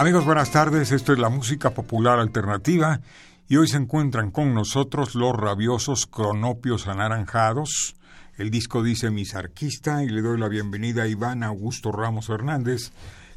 Amigos, 0.00 0.24
buenas 0.24 0.50
tardes. 0.50 0.92
Esto 0.92 1.12
es 1.12 1.18
la 1.18 1.28
música 1.28 1.74
popular 1.74 2.20
alternativa 2.20 3.02
y 3.48 3.58
hoy 3.58 3.68
se 3.68 3.76
encuentran 3.76 4.30
con 4.30 4.54
nosotros 4.54 5.14
los 5.14 5.36
rabiosos 5.36 6.06
cronopios 6.06 6.88
anaranjados. 6.88 7.96
El 8.38 8.50
disco 8.50 8.82
dice 8.82 9.10
misarquista 9.10 10.02
y 10.02 10.08
le 10.08 10.22
doy 10.22 10.40
la 10.40 10.48
bienvenida 10.48 11.02
a 11.02 11.06
Iván 11.06 11.42
Augusto 11.42 11.92
Ramos 11.92 12.30
Hernández, 12.30 12.92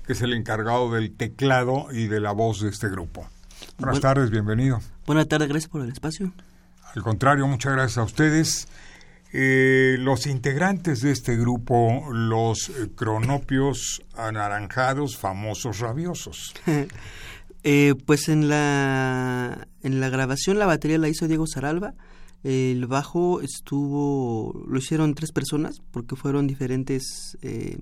que 0.07 0.13
es 0.13 0.21
el 0.21 0.31
encargado 0.31 0.89
del 0.89 1.13
teclado 1.17 1.87
y 1.91 2.07
de 2.07 2.21
la 2.21 2.31
voz 2.31 2.61
de 2.61 2.69
este 2.69 2.87
grupo. 2.87 3.27
Buenas 3.77 3.99
tardes, 3.99 4.29
bienvenido. 4.29 4.79
Buenas 5.05 5.27
tardes, 5.27 5.49
gracias 5.49 5.69
por 5.69 5.81
el 5.81 5.89
espacio. 5.89 6.31
Al 6.95 7.03
contrario, 7.03 7.45
muchas 7.45 7.73
gracias 7.73 7.97
a 7.97 8.03
ustedes. 8.03 8.69
Eh, 9.33 9.97
los 9.99 10.27
integrantes 10.27 11.01
de 11.01 11.11
este 11.11 11.35
grupo, 11.35 12.03
los 12.11 12.69
eh, 12.69 12.89
cronopios 12.95 14.03
anaranjados, 14.15 15.17
famosos 15.17 15.79
rabiosos. 15.79 16.53
eh, 17.63 17.95
pues 18.05 18.29
en 18.29 18.47
la, 18.47 19.67
en 19.81 19.99
la 19.99 20.09
grabación 20.09 20.59
la 20.59 20.67
batería 20.67 20.99
la 20.99 21.09
hizo 21.09 21.27
Diego 21.27 21.47
Saralba. 21.47 21.95
El 22.43 22.85
bajo 22.87 23.41
estuvo, 23.41 24.65
lo 24.67 24.77
hicieron 24.77 25.15
tres 25.15 25.31
personas 25.31 25.81
porque 25.91 26.15
fueron 26.15 26.45
diferentes 26.45 27.37
eh, 27.41 27.77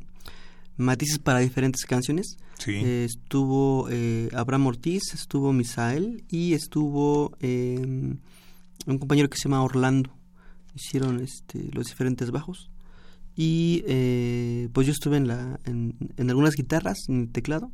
matices 0.78 1.20
para 1.20 1.40
diferentes 1.40 1.86
canciones. 1.86 2.38
Sí. 2.58 2.74
Eh, 2.74 3.06
estuvo 3.06 3.88
eh, 3.90 4.30
Abraham 4.34 4.68
Ortiz, 4.68 5.14
estuvo 5.14 5.54
Misael 5.54 6.24
y 6.30 6.54
estuvo 6.54 7.36
eh, 7.40 7.80
un 7.80 8.98
compañero 8.98 9.30
que 9.30 9.38
se 9.38 9.44
llama 9.44 9.64
Orlando. 9.64 10.12
Hicieron 10.76 11.20
este, 11.22 11.70
los 11.72 11.88
diferentes 11.88 12.32
bajos. 12.32 12.70
Y 13.36 13.84
eh, 13.88 14.70
pues 14.74 14.88
yo 14.88 14.94
estuve 14.94 15.18
en, 15.18 15.28
la, 15.28 15.60
en, 15.66 15.96
en, 16.18 16.30
algunas 16.30 16.56
guitarras, 16.56 16.98
en 17.08 17.22
el 17.22 17.32
teclado. 17.32 17.72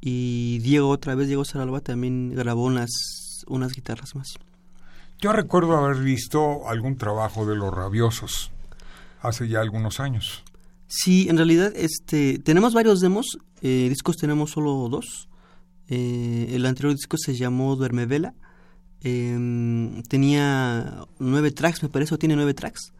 Y 0.00 0.58
Diego, 0.58 0.88
otra 0.90 1.14
vez, 1.14 1.26
Diego 1.26 1.44
Saralba 1.44 1.80
también 1.80 2.34
grabó 2.34 2.64
unas, 2.64 2.90
unas 3.46 3.72
guitarras 3.72 4.14
más. 4.14 4.34
Yo 5.18 5.32
recuerdo 5.32 5.76
haber 5.76 6.02
visto 6.02 6.68
algún 6.68 6.96
trabajo 6.96 7.46
de 7.46 7.56
los 7.56 7.72
rabiosos 7.72 8.50
hace 9.22 9.48
ya 9.48 9.60
algunos 9.60 9.98
años. 9.98 10.44
Sí, 10.88 11.26
en 11.28 11.36
realidad 11.36 11.72
este, 11.74 12.38
tenemos 12.38 12.74
varios 12.74 13.00
demos, 13.00 13.38
eh, 13.62 13.86
discos 13.88 14.16
tenemos 14.16 14.50
solo 14.50 14.88
dos. 14.88 15.28
Eh, 15.88 16.48
el 16.50 16.66
anterior 16.66 16.94
disco 16.94 17.16
se 17.16 17.34
llamó 17.34 17.76
Duerme 17.76 18.06
Vela. 18.06 18.34
Eh, 19.02 20.02
tenía 20.08 21.04
nueve 21.18 21.50
tracks, 21.50 21.82
me 21.82 21.88
parece, 21.88 22.14
o 22.14 22.18
tiene 22.18 22.36
nueve 22.36 22.54
tracks. 22.54 22.92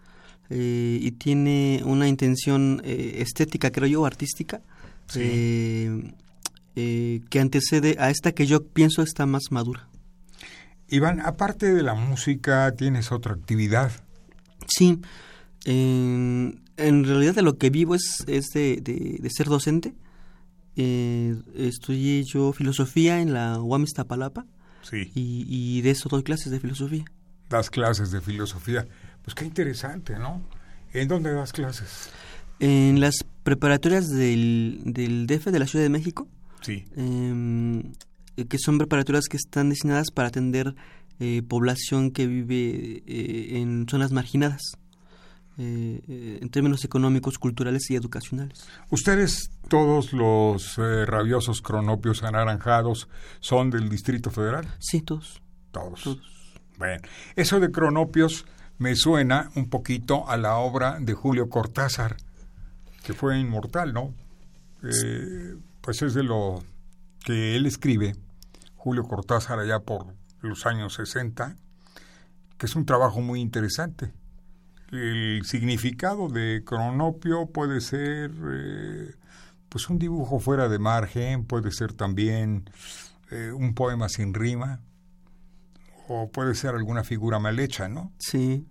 Eh, 0.49 0.99
y 1.03 1.11
tiene 1.13 1.83
una 1.85 2.07
intención 2.09 2.81
eh, 2.85 3.17
estética, 3.19 3.73
creo 3.73 3.89
yo, 3.89 4.07
artística, 4.07 4.61
Sí. 5.09 5.21
eh, 5.23 7.21
que 7.31 7.41
antecede 7.41 7.97
a 7.99 8.11
esta 8.11 8.33
que 8.33 8.47
yo 8.47 8.65
pienso 8.65 9.03
está 9.03 9.27
más 9.27 9.45
madura. 9.51 9.89
Iván, 10.89 11.21
aparte 11.21 11.75
de 11.75 11.83
la 11.83 11.95
música, 11.95 12.73
¿tienes 12.77 13.11
otra 13.11 13.33
actividad? 13.35 13.91
Sí, 14.69 15.01
en, 15.65 16.61
en 16.77 17.05
realidad 17.05 17.35
de 17.35 17.43
lo 17.43 17.57
que 17.59 17.71
vivo 17.71 17.95
es, 17.97 18.23
es 18.29 18.47
de, 18.55 18.81
de, 18.83 19.19
de 19.21 19.31
ser 19.31 19.47
docente. 19.47 19.95
Eh, 20.77 21.35
estudié 21.57 22.23
yo 22.25 22.53
filosofía 22.53 23.21
en 23.21 23.33
la 23.33 23.61
UAM 23.61 23.83
Iztapalapa 23.85 24.45
Sí. 24.89 25.11
y, 25.15 25.47
y 25.49 25.81
de 25.83 25.91
eso 25.91 26.09
doy 26.09 26.23
clases 26.23 26.53
de 26.53 26.61
filosofía. 26.61 27.05
Das 27.49 27.71
clases 27.71 28.11
de 28.11 28.21
filosofía. 28.21 28.87
Pues 29.23 29.35
qué 29.35 29.45
interesante, 29.45 30.19
¿no? 30.19 30.43
¿En 30.93 31.09
dónde 31.09 31.33
das 31.33 31.53
clases? 31.53 32.11
En 32.61 33.01
las 33.01 33.17
preparatorias 33.43 34.09
del, 34.09 34.81
del 34.85 35.27
DF 35.27 35.47
de 35.51 35.59
la 35.59 35.67
Ciudad 35.67 35.85
de 35.85 35.91
México, 35.91 36.29
Sí. 36.63 36.85
eh, 36.97 37.83
que 38.49 38.59
son 38.59 38.79
preparatorias 38.79 39.27
que 39.29 39.37
están 39.37 39.71
diseñadas 39.71 40.11
para 40.13 40.29
atender 40.29 40.75
eh, 41.21 41.43
población 41.47 42.11
que 42.11 42.27
vive 42.27 43.03
eh, 43.07 43.59
en 43.59 43.87
zonas 43.89 44.13
marginadas, 44.13 44.63
eh, 45.59 46.01
eh, 46.09 46.39
en 46.43 46.49
términos 46.51 46.85
económicos, 46.85 47.39
culturales 47.39 47.91
y 47.91 47.97
educacionales. 47.97 48.67
Ustedes, 48.91 49.51
todos 49.69 50.13
los 50.13 50.79
eh, 50.79 51.07
rabiosos 51.07 51.63
cronopios 51.63 52.23
anaranjados, 52.23 53.09
son 53.41 53.71
del 53.71 53.89
Distrito 53.89 54.31
Federal. 54.31 54.67
Sí, 54.79 55.01
todos. 55.01 55.41
Todos. 55.73 56.03
todos. 56.03 56.37
Bueno, 56.79 57.03
eso 57.37 57.59
de 57.59 57.71
cronopios 57.71 58.45
me 58.79 58.95
suena 58.95 59.51
un 59.55 59.71
poquito 59.71 60.29
a 60.29 60.37
la 60.37 60.57
obra 60.57 60.99
de 61.01 61.15
Julio 61.15 61.49
Cortázar, 61.49 62.17
que 63.03 63.15
fue 63.15 63.39
inmortal, 63.39 63.93
¿no? 63.93 64.13
Eh, 64.83 65.57
pues 65.81 66.03
es 66.03 66.15
de 66.15 66.23
lo 66.23 66.63
que 67.25 67.57
él 67.57 67.67
escribe, 67.67 68.15
Julio 68.77 69.05
Cortázar, 69.05 69.59
allá 69.59 69.81
por 69.81 70.07
los 70.43 70.67
años 70.67 70.95
60, 70.95 71.57
que 72.59 72.67
es 72.67 72.77
un 72.77 72.85
trabajo 72.85 73.21
muy 73.21 73.41
interesante. 73.41 74.13
El 74.93 75.45
significado 75.45 76.29
de 76.29 76.63
cronopio 76.65 77.47
puede 77.47 77.81
ser 77.81 78.31
eh, 78.53 79.15
pues 79.69 79.89
un 79.91 79.99
dibujo 79.99 80.39
fuera 80.39 80.69
de 80.69 80.79
margen, 80.79 81.45
puede 81.45 81.73
ser 81.73 81.93
también 81.93 82.71
eh, 83.31 83.51
un 83.53 83.75
poema 83.75 84.09
sin 84.09 84.33
rima, 84.33 84.81
o 86.09 86.31
puede 86.31 86.55
ser 86.55 86.75
alguna 86.75 87.03
figura 87.03 87.39
mal 87.39 87.59
hecha, 87.59 87.89
¿no? 87.89 88.13
Sí, 88.19 88.67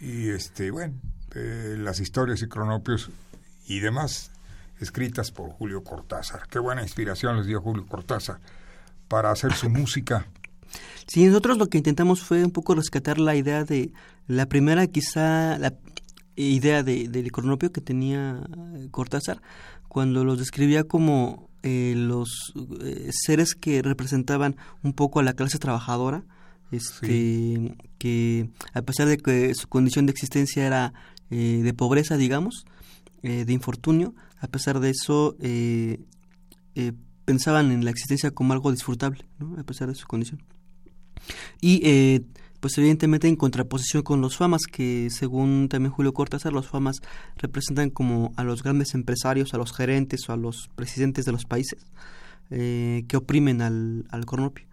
Y 0.00 0.30
este, 0.30 0.70
bueno, 0.70 0.94
eh, 1.34 1.76
las 1.78 2.00
historias 2.00 2.42
y 2.42 2.48
cronopios 2.48 3.10
y 3.66 3.80
demás 3.80 4.30
escritas 4.80 5.30
por 5.30 5.50
Julio 5.50 5.82
Cortázar. 5.84 6.48
Qué 6.48 6.58
buena 6.58 6.82
inspiración 6.82 7.36
les 7.36 7.46
dio 7.46 7.60
Julio 7.60 7.86
Cortázar 7.86 8.40
para 9.08 9.30
hacer 9.30 9.52
su 9.52 9.68
música. 9.70 10.26
Sí, 11.06 11.26
nosotros 11.26 11.58
lo 11.58 11.68
que 11.68 11.78
intentamos 11.78 12.22
fue 12.22 12.44
un 12.44 12.50
poco 12.50 12.74
rescatar 12.74 13.18
la 13.18 13.36
idea 13.36 13.64
de 13.64 13.92
la 14.26 14.46
primera 14.46 14.86
quizá 14.86 15.58
la 15.58 15.74
idea 16.36 16.82
de, 16.82 17.08
del 17.08 17.30
cronopio 17.30 17.70
que 17.70 17.80
tenía 17.80 18.44
eh, 18.76 18.88
Cortázar 18.90 19.40
cuando 19.88 20.24
los 20.24 20.38
describía 20.38 20.82
como 20.84 21.48
eh, 21.62 21.94
los 21.96 22.52
eh, 22.82 23.08
seres 23.12 23.54
que 23.54 23.80
representaban 23.80 24.56
un 24.82 24.92
poco 24.92 25.20
a 25.20 25.22
la 25.22 25.34
clase 25.34 25.58
trabajadora, 25.58 26.24
este, 26.72 27.06
Sí. 27.06 27.72
que 27.98 28.50
a 28.72 28.82
pesar 28.82 29.06
de 29.06 29.16
que 29.16 29.54
su 29.54 29.68
condición 29.68 30.06
de 30.06 30.12
existencia 30.12 30.66
era 30.66 30.92
eh, 31.30 31.60
de 31.62 31.72
pobreza, 31.72 32.16
digamos, 32.16 32.66
eh, 33.22 33.44
de 33.44 33.52
infortunio, 33.52 34.14
a 34.40 34.48
pesar 34.48 34.80
de 34.80 34.90
eso 34.90 35.36
pensaban 37.24 37.70
en 37.70 37.84
la 37.84 37.90
existencia 37.90 38.30
como 38.32 38.52
algo 38.52 38.70
disfrutable, 38.72 39.24
¿no? 39.38 39.56
a 39.58 39.62
pesar 39.62 39.88
de 39.88 39.94
su 39.94 40.06
condición. 40.06 40.42
Y 41.60 41.80
eh, 41.84 42.22
pues 42.60 42.78
evidentemente 42.78 43.28
en 43.28 43.36
contraposición 43.36 44.02
con 44.02 44.20
los 44.20 44.36
famas, 44.36 44.62
que 44.62 45.08
según 45.10 45.68
también 45.68 45.92
Julio 45.92 46.14
Cortázar, 46.14 46.52
los 46.52 46.68
famas 46.68 46.96
representan 47.36 47.90
como 47.90 48.32
a 48.36 48.44
los 48.44 48.62
grandes 48.62 48.94
empresarios, 48.94 49.54
a 49.54 49.58
los 49.58 49.72
gerentes 49.72 50.28
o 50.28 50.32
a 50.32 50.36
los 50.36 50.70
presidentes 50.74 51.24
de 51.24 51.32
los 51.32 51.44
países 51.44 51.86
eh, 52.50 53.04
que 53.08 53.16
oprimen 53.16 53.60
al, 53.62 54.06
al 54.10 54.24
cronopio. 54.24 54.66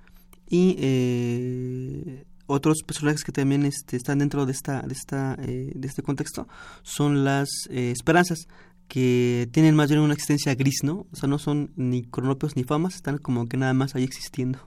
Y 0.50 0.76
eh, 0.80 2.26
otros 2.46 2.84
personajes 2.86 3.24
que 3.24 3.32
también 3.32 3.66
este, 3.66 3.96
están 3.96 4.20
dentro 4.20 4.46
de 4.46 4.52
esta, 4.52 4.82
de 4.82 4.94
esta, 4.94 5.38
eh, 5.42 5.72
de 5.74 5.88
este 5.88 6.04
contexto 6.04 6.48
son 6.84 7.24
las 7.24 7.50
eh, 7.70 7.92
esperanzas 7.92 8.48
que 8.90 9.48
tienen 9.54 9.76
más 9.76 9.90
bien 9.90 10.02
una 10.02 10.14
existencia 10.14 10.54
gris, 10.56 10.80
¿no? 10.84 11.08
O 11.12 11.16
sea, 11.16 11.30
no 11.30 11.40
son 11.40 11.72
ni 11.78 12.04
cronopios 12.04 12.58
ni 12.58 12.66
famas, 12.66 12.96
están 12.96 13.18
como 13.18 13.48
que 13.48 13.56
nada 13.56 13.74
más 13.74 13.96
ahí 13.96 14.04
existiendo. 14.04 14.60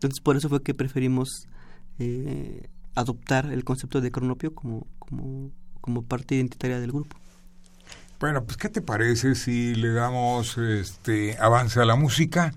Entonces, 0.00 0.20
por 0.20 0.36
eso 0.36 0.48
fue 0.48 0.62
que 0.62 0.72
preferimos 0.72 1.46
eh, 1.98 2.70
adoptar 2.94 3.52
el 3.52 3.64
concepto 3.64 4.00
de 4.00 4.10
cronopio 4.10 4.54
como, 4.54 4.86
como, 4.98 5.50
como 5.82 6.02
parte 6.02 6.36
identitaria 6.36 6.80
del 6.80 6.90
grupo. 6.90 7.18
Bueno, 8.18 8.42
pues 8.44 8.56
¿qué 8.56 8.70
te 8.70 8.80
parece 8.80 9.34
si 9.34 9.74
le 9.74 9.92
damos 9.92 10.56
este 10.56 11.36
avance 11.38 11.80
a 11.80 11.84
la 11.84 11.96
música? 11.96 12.54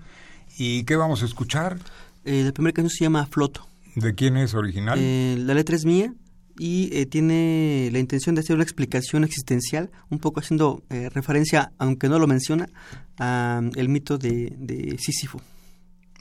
¿Y 0.56 0.84
qué 0.84 0.96
vamos 0.96 1.22
a 1.22 1.26
escuchar? 1.26 1.78
Eh, 2.24 2.44
la 2.44 2.52
primera 2.52 2.72
canción 2.72 2.90
se 2.90 3.04
llama 3.04 3.26
Floto. 3.26 3.66
¿De 3.94 4.14
quién 4.14 4.38
es 4.38 4.54
original? 4.54 4.98
Eh, 4.98 5.36
la 5.38 5.52
letra 5.52 5.76
es 5.76 5.84
mía 5.84 6.14
y 6.58 6.88
eh, 6.92 7.04
tiene 7.04 7.90
la 7.92 7.98
intención 7.98 8.34
de 8.34 8.40
hacer 8.40 8.54
una 8.54 8.62
explicación 8.62 9.22
existencial, 9.22 9.90
un 10.08 10.18
poco 10.18 10.40
haciendo 10.40 10.82
eh, 10.88 11.10
referencia, 11.10 11.72
aunque 11.78 12.08
no 12.08 12.18
lo 12.18 12.26
menciona, 12.26 12.68
al 13.18 13.88
mito 13.90 14.16
de, 14.16 14.54
de 14.58 14.96
Sísifo. 14.98 15.40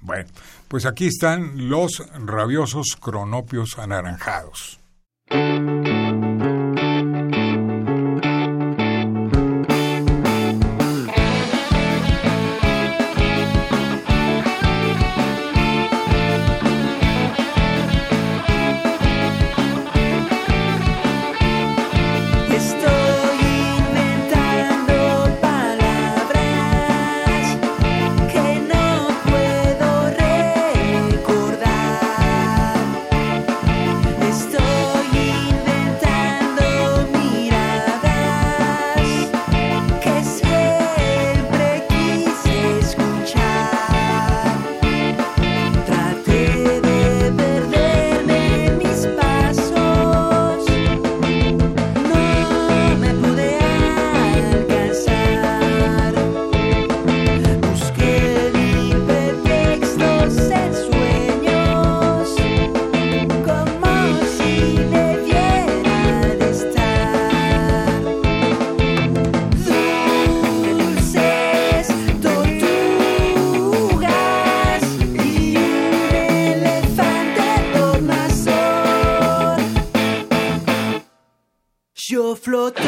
Bueno, 0.03 0.29
pues 0.67 0.85
aquí 0.85 1.07
están 1.07 1.69
los 1.69 2.03
rabiosos 2.13 2.97
cronopios 3.00 3.79
anaranjados. 3.79 4.79
flot 82.53 82.82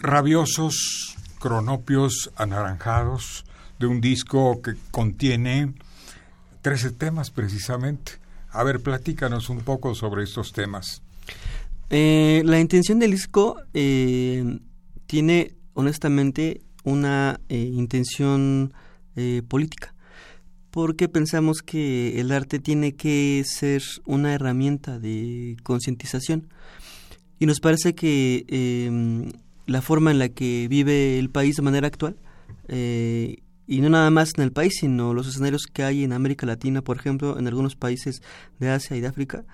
rabiosos 0.00 1.16
cronopios 1.38 2.30
anaranjados 2.36 3.44
de 3.78 3.86
un 3.86 4.00
disco 4.00 4.62
que 4.62 4.74
contiene 4.90 5.74
13 6.62 6.92
temas 6.92 7.30
precisamente. 7.30 8.12
A 8.50 8.62
ver, 8.62 8.80
platícanos 8.80 9.50
un 9.50 9.60
poco 9.60 9.94
sobre 9.94 10.24
estos 10.24 10.52
temas. 10.52 11.02
Eh, 11.90 12.42
la 12.46 12.60
intención 12.60 12.98
del 12.98 13.10
disco 13.10 13.60
eh, 13.74 14.58
tiene 15.06 15.54
honestamente 15.74 16.62
una 16.84 17.40
eh, 17.48 17.58
intención 17.58 18.72
política, 19.46 19.94
porque 20.72 21.08
pensamos 21.08 21.62
que 21.62 22.20
el 22.20 22.32
arte 22.32 22.58
tiene 22.58 22.96
que 22.96 23.44
ser 23.46 23.80
una 24.06 24.34
herramienta 24.34 24.98
de 24.98 25.56
concientización. 25.62 26.48
Y 27.38 27.46
nos 27.46 27.60
parece 27.60 27.94
que 27.94 28.44
la 29.66 29.82
forma 29.82 30.10
en 30.10 30.18
la 30.18 30.28
que 30.28 30.68
vive 30.68 31.18
el 31.18 31.30
país 31.30 31.56
de 31.56 31.62
manera 31.62 31.86
actual, 31.86 32.16
eh, 32.68 33.38
y 33.66 33.80
no 33.80 33.88
nada 33.88 34.10
más 34.10 34.32
en 34.36 34.44
el 34.44 34.52
país, 34.52 34.74
sino 34.80 35.14
los 35.14 35.26
escenarios 35.26 35.66
que 35.66 35.84
hay 35.84 36.04
en 36.04 36.12
América 36.12 36.46
Latina, 36.46 36.82
por 36.82 36.96
ejemplo, 36.96 37.38
en 37.38 37.46
algunos 37.46 37.76
países 37.76 38.22
de 38.58 38.70
Asia 38.70 38.96
y 38.96 39.00
de 39.00 39.06
África, 39.06 39.44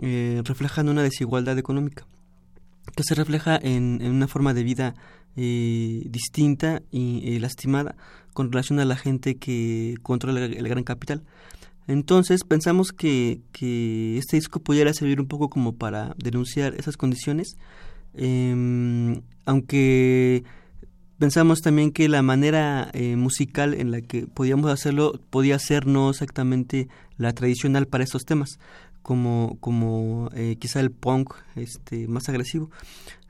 eh, 0.00 0.42
reflejan 0.44 0.88
una 0.88 1.02
desigualdad 1.02 1.58
económica, 1.58 2.06
que 2.96 3.02
se 3.02 3.14
refleja 3.14 3.58
en, 3.60 4.00
una 4.02 4.28
forma 4.28 4.54
de 4.54 4.62
vida 4.62 4.94
eh, 5.36 6.02
distinta 6.06 6.82
y 6.90 7.38
lastimada 7.40 7.96
con 8.38 8.52
relación 8.52 8.78
a 8.78 8.84
la 8.84 8.94
gente 8.94 9.34
que 9.36 9.96
controla 10.02 10.44
el, 10.44 10.68
gran 10.68 10.84
capital. 10.84 11.24
Entonces 11.88 12.44
pensamos 12.44 12.92
que, 12.92 13.40
que 13.50 14.16
este 14.16 14.36
disco 14.36 14.60
pudiera 14.60 14.92
servir 14.94 15.20
un 15.20 15.26
poco 15.26 15.50
como 15.50 15.74
para 15.74 16.14
denunciar 16.18 16.76
esas 16.76 16.96
condiciones 16.96 17.56
eh, 18.18 19.20
aunque 19.46 20.44
pensamos 21.18 21.60
también 21.60 21.90
que 21.90 22.08
la 22.08 22.22
manera 22.22 22.90
eh, 22.92 23.16
musical 23.16 23.74
en 23.74 23.90
la 23.90 24.00
que 24.00 24.26
podíamos 24.26 24.70
hacerlo 24.70 25.20
podía 25.30 25.58
ser 25.58 25.86
no 25.86 26.10
exactamente 26.10 26.88
la 27.16 27.32
tradicional 27.32 27.86
para 27.86 28.04
estos 28.04 28.24
temas, 28.24 28.58
como, 29.02 29.56
como 29.60 30.30
eh, 30.34 30.56
quizá 30.58 30.80
el 30.80 30.90
punk 30.90 31.34
este, 31.56 32.06
más 32.08 32.28
agresivo. 32.28 32.70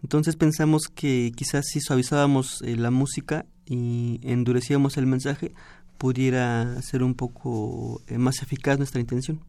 Entonces 0.02 0.37
pensamos 0.37 0.88
que 0.95 1.33
quizás 1.35 1.66
si 1.66 1.80
suavizábamos 1.80 2.62
eh, 2.62 2.76
la 2.76 2.90
música 2.90 3.47
y 3.64 4.21
endurecíamos 4.23 4.97
el 4.97 5.07
mensaje, 5.07 5.52
pudiera 5.97 6.80
ser 6.83 7.02
un 7.02 7.14
poco 7.14 8.02
más 8.16 8.42
eficaz 8.42 8.78
nuestra 8.78 9.00
intención. 9.00 9.40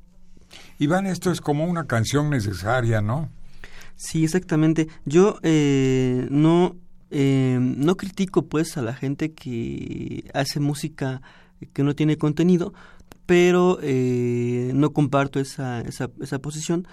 Iván, 0.79 1.05
esto 1.05 1.31
es 1.31 1.41
como 1.41 1.65
una 1.65 1.85
canción 1.85 2.29
necesaria, 2.29 3.01
¿no? 3.01 3.29
Sí, 3.99 4.23
exactamente. 4.23 4.87
Yo 5.05 5.39
no 5.43 6.77
eh, 7.11 7.57
no 7.59 7.97
critico 7.97 8.45
pues 8.45 8.77
a 8.77 8.81
la 8.81 8.93
gente 8.93 9.33
que 9.33 10.29
hace 10.33 10.59
música 10.59 11.21
que 11.73 11.83
no 11.83 11.95
tiene 11.95 12.17
contenido, 12.17 12.73
pero 13.25 13.79
eh, 13.81 14.71
no 14.73 14.93
comparto 14.93 15.39
esa, 15.39 15.81
esa, 15.81 16.09
esa, 16.21 16.39
posición 16.39 16.87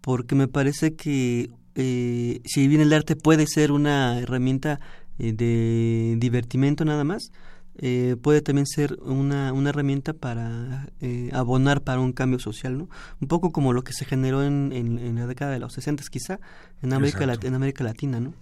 porque 0.00 0.34
me 0.34 0.48
parece 0.48 0.94
que 0.94 1.50
eh, 1.74 2.40
si 2.44 2.66
bien 2.66 2.80
el 2.80 2.92
arte 2.92 3.14
puede 3.14 3.46
ser 3.46 3.72
una 3.72 4.18
herramienta 4.18 4.80
eh, 5.18 5.32
de 5.32 6.16
divertimento 6.18 6.84
nada 6.84 7.04
más, 7.04 7.30
eh, 7.78 8.16
puede 8.20 8.42
también 8.42 8.66
ser 8.66 8.98
una, 9.02 9.52
una 9.52 9.70
herramienta 9.70 10.12
para 10.12 10.88
eh, 11.00 11.30
abonar 11.32 11.82
para 11.82 12.00
un 12.00 12.12
cambio 12.12 12.38
social, 12.38 12.76
¿no? 12.76 12.88
Un 13.20 13.28
poco 13.28 13.52
como 13.52 13.72
lo 13.72 13.82
que 13.84 13.92
se 13.92 14.04
generó 14.04 14.44
en, 14.44 14.72
en, 14.72 14.98
en 14.98 15.16
la 15.16 15.26
década 15.26 15.52
de 15.52 15.58
los 15.58 15.72
60 15.72 16.02
quizá 16.10 16.40
en 16.82 16.92
América, 16.92 17.24
en 17.42 17.54
América 17.54 17.84
Latina, 17.84 18.20
¿no? 18.20 18.34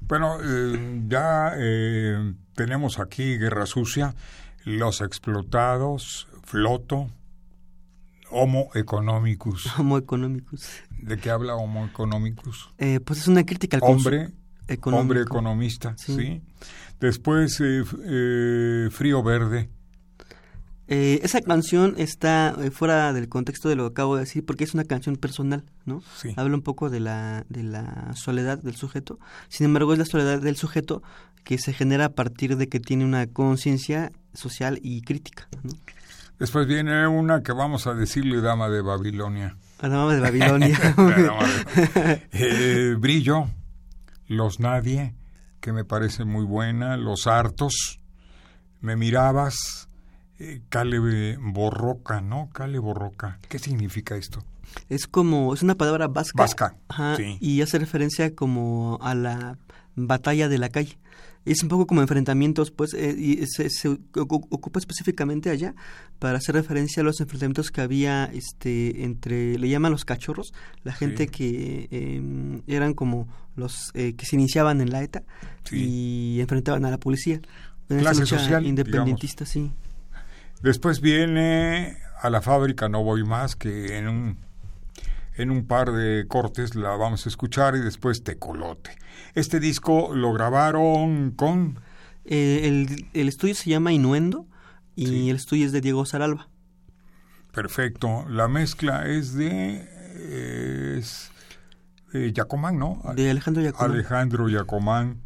Bueno, 0.00 0.38
eh, 0.42 1.02
ya 1.08 1.52
eh, 1.56 2.34
tenemos 2.54 2.98
aquí 2.98 3.36
Guerra 3.38 3.66
Sucia, 3.66 4.14
Los 4.64 5.00
Explotados, 5.00 6.28
Floto, 6.44 7.08
Homo 8.30 8.70
Economicus. 8.74 9.66
Homo 9.78 9.98
Economicus. 9.98 10.68
¿De 10.98 11.18
qué 11.18 11.30
habla 11.30 11.54
Homo 11.54 11.86
Economicus? 11.86 12.70
Eh, 12.78 13.00
pues 13.00 13.20
es 13.20 13.28
una 13.28 13.44
crítica 13.44 13.78
al 13.78 13.82
hombre, 13.84 14.30
hombre 14.84 15.22
economista, 15.22 15.94
sí. 15.96 16.42
Después 17.00 17.60
eh, 17.60 18.88
Frío 18.90 19.22
Verde. 19.22 19.70
Eh, 20.90 21.20
esa 21.22 21.42
canción 21.42 21.94
está 21.98 22.56
eh, 22.62 22.70
fuera 22.70 23.12
del 23.12 23.28
contexto 23.28 23.68
de 23.68 23.76
lo 23.76 23.84
que 23.84 23.92
acabo 23.92 24.16
de 24.16 24.22
decir 24.22 24.46
porque 24.46 24.64
es 24.64 24.72
una 24.72 24.84
canción 24.84 25.16
personal, 25.16 25.62
¿no? 25.84 26.02
Sí. 26.16 26.30
Habla 26.36 26.54
un 26.54 26.62
poco 26.62 26.88
de 26.88 26.98
la, 26.98 27.44
de 27.50 27.62
la 27.62 28.14
soledad 28.14 28.58
del 28.58 28.74
sujeto. 28.74 29.18
Sin 29.50 29.66
embargo, 29.66 29.92
es 29.92 29.98
la 29.98 30.06
soledad 30.06 30.40
del 30.40 30.56
sujeto 30.56 31.02
que 31.44 31.58
se 31.58 31.74
genera 31.74 32.06
a 32.06 32.08
partir 32.10 32.56
de 32.56 32.68
que 32.68 32.80
tiene 32.80 33.04
una 33.04 33.26
conciencia 33.26 34.12
social 34.32 34.78
y 34.82 35.02
crítica. 35.02 35.46
¿no? 35.62 35.72
Después 36.38 36.66
viene 36.66 37.06
una 37.06 37.42
que 37.42 37.52
vamos 37.52 37.86
a 37.86 37.92
decirle 37.92 38.40
Dama 38.40 38.70
de 38.70 38.80
Babilonia. 38.80 39.56
La 39.82 39.90
Dama 39.90 40.14
de 40.14 40.20
Babilonia. 40.20 40.78
eh, 42.32 42.96
brillo, 42.98 43.48
Los 44.26 44.58
Nadie, 44.58 45.14
que 45.60 45.72
me 45.72 45.84
parece 45.84 46.24
muy 46.24 46.44
buena, 46.44 46.96
Los 46.96 47.26
Hartos, 47.26 48.00
Me 48.80 48.96
Mirabas, 48.96 49.88
eh, 50.38 50.62
Cale 50.68 51.36
Borroca, 51.38 52.20
¿no? 52.20 52.48
Cale 52.52 52.78
Borroca. 52.78 53.38
¿Qué 53.48 53.58
significa 53.58 54.16
esto? 54.16 54.44
Es 54.88 55.06
como, 55.06 55.54
es 55.54 55.62
una 55.62 55.74
palabra 55.74 56.08
vasca. 56.08 56.42
Vasca, 56.42 56.76
Ajá, 56.88 57.16
sí. 57.16 57.38
Y 57.40 57.62
hace 57.62 57.78
referencia 57.78 58.34
como 58.34 58.98
a 59.02 59.14
la 59.14 59.58
batalla 59.96 60.48
de 60.48 60.58
la 60.58 60.68
calle. 60.68 60.98
Es 61.44 61.62
un 61.62 61.68
poco 61.68 61.86
como 61.86 62.02
enfrentamientos, 62.02 62.70
pues, 62.70 62.92
eh, 62.94 63.14
y 63.16 63.46
se, 63.46 63.70
se, 63.70 63.88
ocupa 63.88 64.78
específicamente 64.78 65.48
allá 65.50 65.74
para 66.18 66.38
hacer 66.38 66.54
referencia 66.54 67.00
a 67.00 67.04
los 67.04 67.20
enfrentamientos 67.20 67.70
que 67.70 67.80
había 67.80 68.26
este 68.26 69.04
entre, 69.04 69.58
le 69.58 69.68
llaman 69.68 69.92
los 69.92 70.04
cachorros, 70.04 70.52
la 70.84 70.92
gente 70.92 71.24
Sí. 71.24 71.30
que 71.30 71.88
eh, 71.90 72.60
eran 72.66 72.92
como 72.92 73.28
los 73.56 73.90
eh, 73.94 74.14
que 74.14 74.26
se 74.26 74.36
iniciaban 74.36 74.80
en 74.80 74.90
la 74.90 75.02
ETA 75.02 75.22
Sí. 75.64 75.76
y 76.36 76.40
enfrentaban 76.40 76.84
a 76.84 76.90
la 76.90 76.98
policía. 76.98 77.40
En 77.88 77.96
esa 78.00 78.10
Clase 78.10 78.26
social, 78.26 78.66
independentista, 78.66 79.46
sí. 79.46 79.72
Después 80.62 81.00
viene 81.00 81.96
a 82.20 82.28
la 82.30 82.42
fábrica 82.42 82.88
No 82.88 83.02
Voy 83.04 83.24
Más, 83.24 83.56
que 83.56 83.96
en 83.96 84.08
un, 84.08 84.38
en 85.38 85.50
un 85.50 85.66
par 85.66 85.92
de 85.92 86.26
cortes 86.28 86.74
la 86.74 86.90
vamos 86.96 87.24
a 87.24 87.28
escuchar, 87.30 87.74
y 87.76 87.80
después 87.80 88.22
Tecolote. 88.22 88.90
Este 89.34 89.58
disco 89.60 90.14
lo 90.14 90.32
grabaron 90.32 91.30
con... 91.30 91.80
Eh, 92.24 92.68
el, 92.68 93.06
el 93.14 93.28
estudio 93.28 93.54
se 93.54 93.70
llama 93.70 93.92
Inuendo 93.92 94.46
y 94.94 95.06
Sí. 95.06 95.30
el 95.30 95.36
estudio 95.36 95.64
es 95.64 95.72
de 95.72 95.80
Diego 95.80 96.04
Saralba. 96.04 96.48
Perfecto. 97.52 98.26
La 98.28 98.48
mezcla 98.48 99.06
es 99.08 99.34
de... 99.34 99.88
Es 100.98 101.30
Yacomán, 102.12 102.78
¿no? 102.78 103.00
De 103.14 103.30
Alejandro 103.30 103.62
Yacomán. 103.62 103.90
Alejandro 103.92 104.48
Yacomán, 104.48 105.20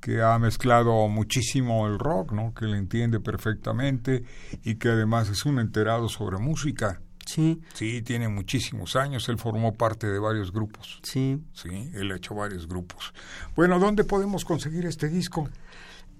que 0.00 0.22
ha 0.22 0.38
mezclado 0.38 1.06
muchísimo 1.08 1.86
el 1.86 1.98
rock, 1.98 2.32
¿no? 2.32 2.54
Que 2.54 2.66
le 2.66 2.78
entiende 2.78 3.20
perfectamente 3.20 4.24
y 4.64 4.76
que 4.76 4.88
además 4.88 5.28
es 5.28 5.44
un 5.44 5.58
enterado 5.58 6.08
sobre 6.08 6.38
música. 6.38 7.00
Sí, 7.32 7.60
Sí, 7.74 8.02
tiene 8.02 8.28
muchísimos 8.28 8.94
años. 8.96 9.28
Él 9.28 9.38
formó 9.38 9.72
parte 9.74 10.06
de 10.06 10.18
varios 10.18 10.52
grupos. 10.52 11.00
sí. 11.02 11.38
Sí, 11.54 11.68
él 11.94 12.10
ha 12.12 12.16
hecho 12.16 12.34
varios 12.34 12.66
grupos. 12.68 13.14
Bueno, 13.56 13.78
¿dónde 13.78 14.04
podemos 14.04 14.44
conseguir 14.44 14.84
este 14.86 15.08
disco? 15.08 15.48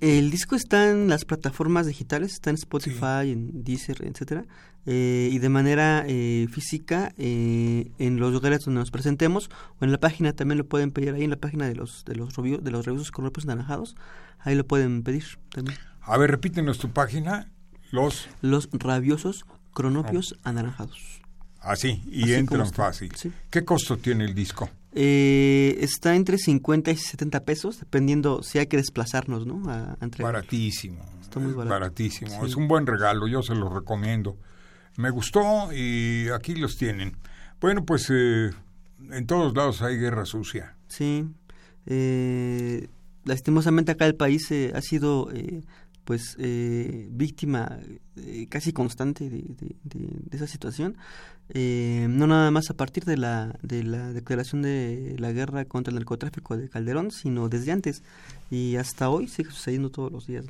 El 0.00 0.30
disco 0.30 0.56
está 0.56 0.90
en 0.90 1.08
las 1.08 1.24
plataformas 1.24 1.86
digitales, 1.86 2.32
está 2.32 2.50
en 2.50 2.56
Spotify, 2.56 3.30
en 3.30 3.62
Deezer, 3.62 4.04
etcétera, 4.04 4.44
eh, 4.84 5.28
y 5.30 5.38
de 5.38 5.48
manera 5.48 6.04
eh, 6.08 6.48
física 6.50 7.12
eh, 7.18 7.92
en 7.98 8.18
los 8.18 8.32
lugares 8.32 8.64
donde 8.64 8.80
nos 8.80 8.90
presentemos 8.90 9.48
o 9.80 9.84
en 9.84 9.92
la 9.92 9.98
página 10.00 10.32
también 10.32 10.58
lo 10.58 10.66
pueden 10.66 10.90
pedir 10.90 11.14
ahí 11.14 11.22
en 11.22 11.30
la 11.30 11.36
página 11.36 11.66
de 11.68 11.76
los 11.76 12.04
de 12.04 12.16
los 12.16 12.34
review- 12.36 12.60
de 12.60 12.70
los 12.72 12.84
reviews 12.84 13.12
con 13.12 13.24
López 13.24 13.44
naranjados, 13.44 13.94
ahí 14.40 14.56
lo 14.56 14.66
pueden 14.66 15.04
pedir 15.04 15.24
también. 15.50 15.78
A 16.00 16.16
ver, 16.18 16.32
repítenos 16.32 16.78
tu 16.78 16.90
página. 16.90 17.52
Los... 17.92 18.28
Los 18.40 18.68
rabiosos 18.72 19.44
cronopios 19.72 20.36
anaranjados. 20.44 21.20
Así, 21.60 22.02
y 22.06 22.22
Así 22.24 22.30
como 22.32 22.38
entran 22.38 22.72
fácil. 22.72 23.12
sí. 23.16 23.32
¿Qué 23.50 23.64
costo 23.64 23.96
tiene 23.96 24.24
el 24.24 24.34
disco? 24.34 24.68
Eh, 24.94 25.78
está 25.80 26.14
entre 26.16 26.36
50 26.36 26.90
y 26.90 26.96
70 26.96 27.44
pesos, 27.44 27.80
dependiendo 27.80 28.42
si 28.42 28.58
hay 28.58 28.66
que 28.66 28.76
desplazarnos, 28.76 29.46
¿no? 29.46 29.70
A. 29.70 29.96
Baratísimo. 30.18 31.04
Está 31.22 31.40
muy 31.40 31.50
es 31.50 31.56
barato. 31.56 31.72
Baratísimo. 31.72 32.30
Sí. 32.30 32.46
Es 32.46 32.56
un 32.56 32.68
buen 32.68 32.86
regalo, 32.86 33.26
yo 33.26 33.42
se 33.42 33.54
lo 33.54 33.68
recomiendo. 33.70 34.36
Me 34.96 35.10
gustó 35.10 35.72
y 35.72 36.28
aquí 36.28 36.54
los 36.56 36.76
tienen. 36.76 37.16
Bueno, 37.60 37.84
pues 37.86 38.08
eh, 38.10 38.50
en 39.10 39.26
todos 39.26 39.54
lados 39.56 39.80
hay 39.82 39.96
guerra 39.96 40.26
sucia. 40.26 40.76
Sí. 40.88 41.24
Eh, 41.86 42.88
lastimosamente 43.24 43.92
acá 43.92 44.06
el 44.06 44.14
país 44.16 44.50
eh, 44.50 44.72
ha 44.74 44.80
sido 44.82 45.30
eh, 45.32 45.62
pues 46.04 46.36
eh, 46.38 47.08
víctima 47.10 47.78
eh, 48.16 48.46
casi 48.48 48.72
constante 48.72 49.30
de, 49.30 49.44
esa 50.30 50.46
situación. 50.46 50.96
Eh, 51.48 52.06
no 52.08 52.26
nada 52.26 52.50
más 52.50 52.70
a 52.70 52.74
partir 52.74 53.04
de 53.04 53.16
la, 53.16 53.58
de 53.62 53.84
la 53.84 54.12
declaración 54.12 54.62
de 54.62 55.16
la 55.18 55.32
guerra 55.32 55.64
contra 55.64 55.90
el 55.90 55.96
narcotráfico 55.96 56.56
de 56.56 56.68
Calderón, 56.68 57.10
sino 57.10 57.48
desde 57.48 57.72
antes. 57.72 58.02
Y 58.50 58.76
hasta 58.76 59.10
hoy 59.10 59.28
sigue 59.28 59.50
sucediendo 59.50 59.90
todos 59.90 60.10
los 60.10 60.26
días. 60.26 60.44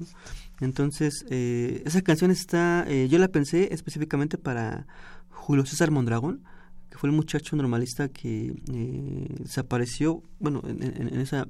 Entonces, 0.61 1.25
esa 1.29 2.03
canción 2.03 2.31
está, 2.31 2.87
yo 2.89 3.19
la 3.19 3.29
pensé 3.29 3.73
específicamente 3.73 4.39
para 4.39 4.87
Julio 5.29 5.67
César 5.67 5.91
Mondragón, 5.91 6.43
que 6.91 6.99
fue 6.99 7.11
el 7.11 7.17
muchacho 7.17 7.57
normalista 7.57 8.09
que 8.09 8.55
desapareció, 8.67 10.23
bueno, 10.41 10.63
en, 10.67 11.21
esa 11.21 11.49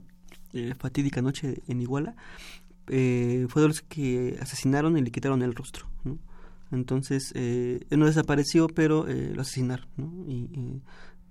fatídica 0.78 1.22
noche 1.22 1.62
en 1.68 1.80
Iguala, 1.80 2.14
eh, 2.88 3.46
fue 3.48 3.62
de 3.62 3.68
los 3.68 3.82
que 3.82 4.38
asesinaron 4.40 4.96
y 4.98 5.02
le 5.02 5.10
quitaron 5.10 5.42
el 5.42 5.54
rostro, 5.54 5.86
¿no? 6.04 6.18
Entonces, 6.70 7.32
eh, 7.34 7.80
él 7.90 7.98
no 7.98 8.06
desapareció, 8.06 8.66
pero 8.66 9.06
eh, 9.08 9.32
lo 9.34 9.42
asesinaron, 9.42 9.86
¿no? 9.96 10.10
Y, 10.26 10.32
y, 10.52 10.82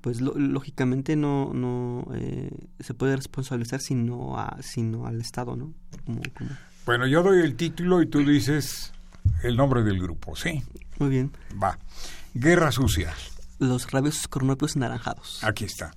pues 0.01 0.21
lo- 0.21 0.35
lógicamente 0.35 1.15
no, 1.15 1.53
no 1.53 2.07
eh, 2.13 2.49
se 2.79 2.93
puede 2.93 3.15
responsabilizar 3.15 3.81
sino, 3.81 4.37
a, 4.39 4.57
sino 4.61 5.05
al 5.07 5.19
Estado, 5.21 5.55
¿no? 5.55 5.73
Como- 6.05 6.21
como- 6.37 6.49
Bueno, 6.85 7.07
yo 7.07 7.21
doy 7.23 7.39
el 7.43 7.55
título 7.55 8.01
y 8.01 8.07
tú 8.07 8.19
dices 8.19 8.91
el 9.43 9.55
nombre 9.57 9.83
del 9.83 9.99
grupo, 9.99 10.35
¿sí? 10.35 10.63
Muy 10.99 11.09
bien. 11.09 11.31
Va. 11.61 11.77
Guerra 12.33 12.71
sucia. 12.71 13.13
Los 13.59 13.91
rabios 13.91 14.27
cronopios 14.27 14.75
naranjados. 14.75 15.43
Aquí 15.43 15.65
está. 15.65 15.93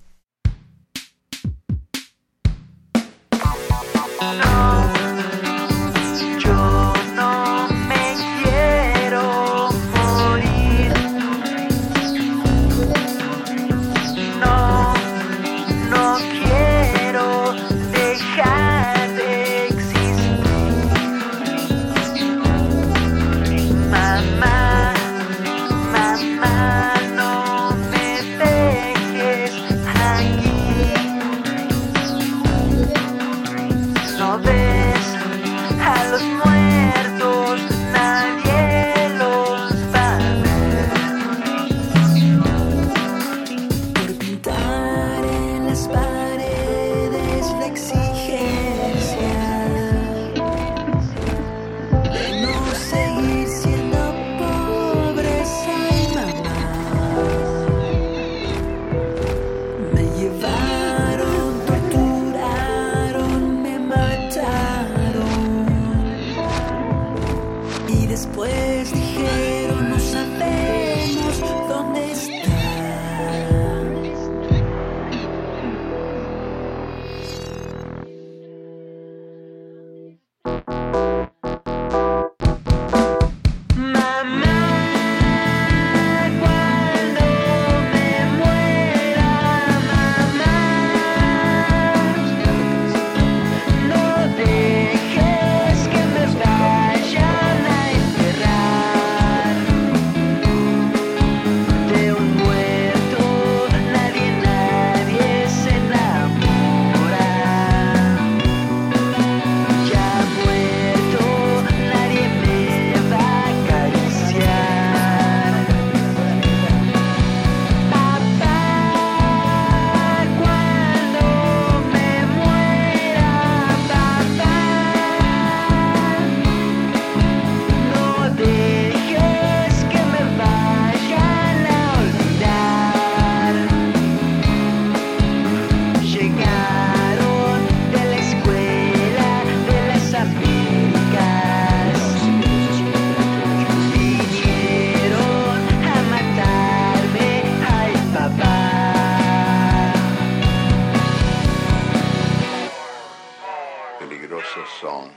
esos 154.54 154.69
son 154.80 155.10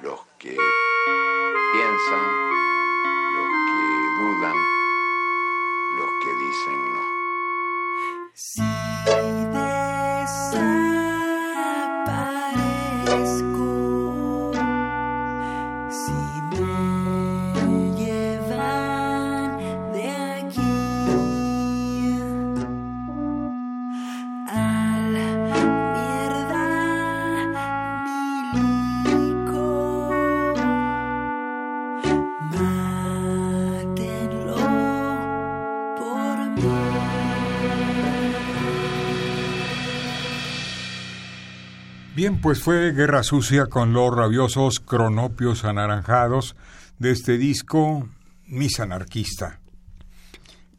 los 0.00 0.20
que 0.38 0.56
piensan, 1.72 2.26
los 3.34 3.48
que 3.68 3.82
dudan, 4.18 4.56
los 5.96 6.10
que 6.24 6.30
dicen 6.44 6.78
no. 6.94 8.75
Bien, 42.26 42.40
pues 42.40 42.60
fue 42.60 42.90
Guerra 42.90 43.22
Sucia 43.22 43.66
con 43.66 43.92
los 43.92 44.12
rabiosos 44.12 44.80
cronopios 44.80 45.64
anaranjados 45.64 46.56
de 46.98 47.12
este 47.12 47.38
disco 47.38 48.08
Mis 48.48 48.80
Anarquista, 48.80 49.60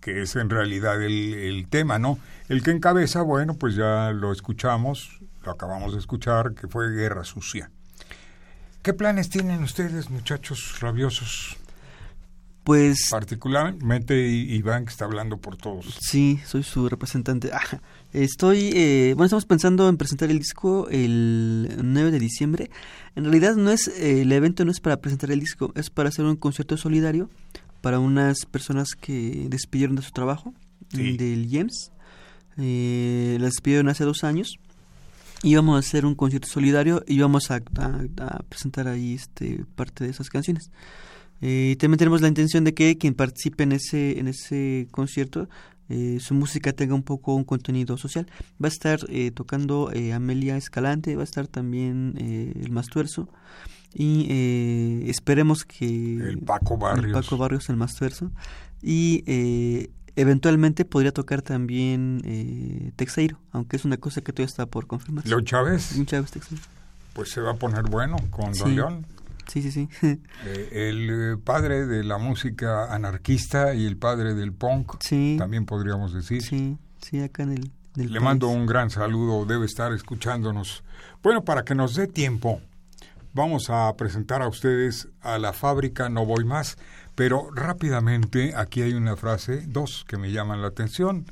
que 0.01 0.23
es 0.23 0.35
en 0.35 0.49
realidad 0.49 1.01
el, 1.01 1.33
el 1.33 1.69
tema, 1.69 1.99
¿no? 1.99 2.19
El 2.49 2.61
que 2.63 2.71
encabeza, 2.71 3.21
bueno, 3.21 3.53
pues 3.53 3.75
ya 3.75 4.11
lo 4.11 4.33
escuchamos, 4.33 5.21
lo 5.45 5.53
acabamos 5.53 5.93
de 5.93 5.99
escuchar, 5.99 6.53
que 6.53 6.67
fue 6.67 6.89
Guerra 6.89 7.23
Sucia. 7.23 7.71
¿Qué 8.81 8.91
planes 8.91 9.29
tienen 9.29 9.63
ustedes, 9.63 10.09
muchachos 10.09 10.81
rabiosos? 10.81 11.55
Pues 12.67 13.07
Particularmente 13.09 14.27
Iván, 14.27 14.83
que 14.83 14.91
está 14.91 15.05
hablando 15.05 15.37
por 15.37 15.55
todos. 15.55 15.85
sí, 16.01 16.37
soy 16.45 16.63
su 16.63 16.89
representante. 16.89 17.49
Ah, 17.53 17.79
Estoy, 18.11 18.71
eh, 18.73 19.13
bueno, 19.15 19.25
estamos 19.27 19.45
pensando 19.45 19.87
en 19.87 19.95
presentar 19.95 20.29
el 20.29 20.37
disco 20.39 20.89
el 20.89 21.77
9 21.81 22.11
de 22.11 22.19
diciembre. 22.19 22.69
En 23.15 23.23
realidad 23.23 23.55
no 23.55 23.71
es, 23.71 23.87
eh, 23.87 24.21
el 24.23 24.31
evento 24.33 24.65
no 24.65 24.71
es 24.71 24.81
para 24.81 24.97
presentar 24.97 25.31
el 25.31 25.39
disco, 25.39 25.71
es 25.75 25.89
para 25.89 26.09
hacer 26.09 26.25
un 26.25 26.35
concierto 26.35 26.75
solidario 26.75 27.29
para 27.79 27.99
unas 27.99 28.45
personas 28.45 28.89
que 28.99 29.47
despidieron 29.49 29.95
de 29.95 30.01
su 30.01 30.11
trabajo 30.11 30.53
Sí. 30.93 31.15
del 31.15 31.45
IEMS. 31.45 31.91
Eh, 32.57 33.37
las 33.39 33.51
despidieron 33.51 33.87
hace 33.87 34.03
dos 34.03 34.25
años. 34.25 34.57
Íbamos 35.41 35.77
a 35.77 35.79
hacer 35.79 36.05
un 36.05 36.15
concierto 36.15 36.49
solidario 36.49 37.01
y 37.07 37.15
íbamos 37.15 37.49
a, 37.49 37.61
a- 37.77 38.05
a 38.25 38.43
presentar 38.49 38.89
ahí 38.89 39.13
este 39.13 39.63
parte 39.75 40.03
de 40.03 40.09
esas 40.09 40.29
canciones. 40.29 40.69
Eh, 41.41 41.75
también 41.79 41.97
tenemos 41.99 42.21
la 42.21 42.27
intención 42.27 42.63
de 42.63 42.73
que 42.73 42.97
quien 42.97 43.13
participe 43.13 43.63
en 43.63 43.71
ese 43.73 44.17
en 44.19 44.27
ese 44.27 44.87
concierto 44.91 45.47
eh, 45.89 46.17
su 46.19 46.33
música 46.33 46.73
tenga 46.73 46.95
un 46.95 47.03
poco 47.03 47.33
un 47.35 47.43
contenido 47.45 47.95
social. 47.97 48.27
Va 48.61 48.67
a 48.67 48.69
estar 48.69 48.99
eh, 49.09 49.31
tocando 49.31 49.91
eh, 49.93 50.13
Amelia 50.13 50.57
Escalante, 50.57 51.15
va 51.15 51.21
a 51.21 51.23
estar 51.23 51.47
también 51.47 52.15
eh, 52.17 52.53
el 52.61 52.71
Mastuerzo 52.71 53.29
y 53.93 54.25
eh, 54.29 55.03
esperemos 55.09 55.63
que 55.63 56.15
El 56.17 56.39
Paco 56.39 56.77
Barrios. 56.77 57.05
el 57.05 57.11
Paco 57.13 57.37
Barrios, 57.37 57.69
el 57.69 57.77
Mastuerzo 57.77 58.31
y 58.81 59.23
eh, 59.27 59.89
eventualmente 60.17 60.83
podría 60.85 61.11
tocar 61.13 61.41
también 61.41 62.91
Texeiro, 62.95 63.39
aunque 63.51 63.77
es 63.77 63.85
una 63.85 63.97
cosa 63.97 64.21
que 64.21 64.33
todavía 64.33 64.49
está 64.49 64.65
por 64.65 64.87
confirmar. 64.87 65.25
Leo 65.27 65.39
Chávez, 65.41 65.95
Un 65.95 66.05
Chávez 66.05 66.31
Texeiro. 66.31 66.63
pues 67.13 67.29
se 67.29 67.39
va 67.41 67.51
a 67.51 67.55
poner 67.55 67.83
bueno 67.83 68.17
con 68.31 68.51
Don. 68.53 68.75
León. 68.75 69.05
Sí, 69.47 69.61
sí, 69.61 69.71
sí. 69.71 69.89
Eh, 70.45 70.89
el 70.89 71.09
eh, 71.09 71.37
padre 71.43 71.85
de 71.85 72.03
la 72.03 72.17
música 72.17 72.93
anarquista 72.93 73.73
y 73.73 73.85
el 73.85 73.97
padre 73.97 74.33
del 74.33 74.53
punk, 74.53 74.95
sí, 74.99 75.35
también 75.39 75.65
podríamos 75.65 76.13
decir. 76.13 76.41
sí, 76.41 76.77
sí, 77.01 77.21
acá 77.21 77.43
en 77.43 77.51
el... 77.53 77.71
del 77.95 78.07
Le 78.07 78.19
país. 78.19 78.21
mando 78.21 78.47
un 78.49 78.65
gran 78.65 78.89
saludo, 78.89 79.45
debe 79.45 79.65
estar 79.65 79.93
escuchándonos. 79.93 80.83
Bueno, 81.23 81.43
para 81.43 81.63
que 81.63 81.75
nos 81.75 81.95
dé 81.95 82.07
tiempo, 82.07 82.61
vamos 83.33 83.69
a 83.69 83.93
presentar 83.97 84.41
a 84.41 84.47
ustedes 84.47 85.07
a 85.21 85.37
la 85.37 85.53
fábrica 85.53 86.09
No 86.09 86.25
Voy 86.25 86.43
Más, 86.45 86.77
pero 87.15 87.49
rápidamente 87.53 88.53
aquí 88.55 88.81
hay 88.81 88.93
una 88.93 89.15
frase, 89.15 89.63
dos 89.67 90.05
que 90.07 90.17
me 90.17 90.31
llaman 90.31 90.61
la 90.61 90.67
atención. 90.67 91.25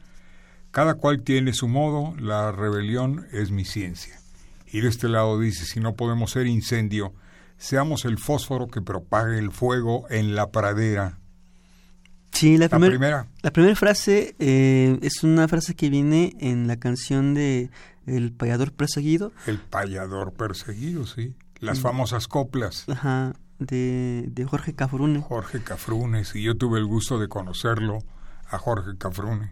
Cada 0.72 0.96
cual 0.96 1.22
tiene 1.22 1.54
su 1.54 1.68
modo, 1.68 2.16
la 2.20 2.52
rebelión 2.52 3.28
es 3.32 3.52
mi 3.52 3.64
ciencia. 3.64 4.20
Y 4.68 4.82
de 4.82 4.90
este 4.90 5.08
lado 5.08 5.40
dice, 5.40 5.64
si 5.66 5.80
no 5.80 5.94
podemos 5.96 6.32
ser 6.32 6.48
incendio, 6.48 7.14
seamos 7.58 8.06
el 8.06 8.18
fósforo 8.18 8.68
que 8.68 8.82
propague 8.82 9.38
el 9.40 9.52
fuego 9.52 10.06
en 10.10 10.36
la 10.36 10.52
pradera. 10.52 11.20
Sí, 12.32 12.58
la, 12.58 12.66
La 12.66 12.70
primer- 12.70 12.90
primera, 12.90 13.28
La 13.44 13.52
primera 13.52 13.76
frase 13.76 14.36
eh, 14.40 15.00
es 15.02 15.24
una 15.24 15.48
frase 15.48 15.74
que 15.76 15.90
viene 15.90 16.34
en 16.40 16.68
la 16.68 16.78
canción 16.78 17.34
de 17.34 17.70
El 18.06 18.34
payador 18.34 18.72
perseguido, 18.74 19.32
el 19.48 19.58
payador 19.60 20.34
perseguido, 20.34 21.06
sí. 21.08 21.36
Las 21.60 21.80
Mm. 21.80 21.82
famosas 21.84 22.28
coplas. 22.28 22.88
ajá, 22.90 23.34
de, 23.60 24.26
de 24.28 24.44
Jorge 24.46 24.74
Cafrune. 24.76 25.22
Jorge 25.22 25.62
Cafrunes, 25.64 26.36
y 26.36 26.44
yo 26.44 26.56
tuve 26.58 26.78
el 26.80 26.86
gusto 26.86 27.18
de 27.20 27.30
conocerlo 27.30 28.00
a 28.50 28.58
Jorge 28.60 28.98
Cafrune 28.98 29.50